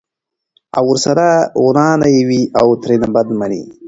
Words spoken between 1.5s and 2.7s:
ورانه یې وي او